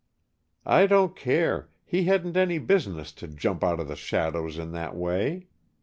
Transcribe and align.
"I 0.65 0.87
don't 0.87 1.15
care, 1.15 1.69
he 1.85 2.05
hadn't 2.05 2.35
any 2.35 2.57
business 2.57 3.11
to 3.11 3.27
jump 3.27 3.63
out 3.63 3.79
of 3.79 3.87
the 3.87 3.95
shadows 3.95 4.57
in 4.57 4.71
that 4.71 4.95
way. 4.95 5.45